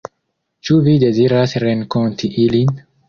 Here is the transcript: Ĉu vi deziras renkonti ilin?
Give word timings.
Ĉu 0.69 0.77
vi 0.87 0.95
deziras 1.03 1.53
renkonti 1.65 2.31
ilin? 2.47 2.73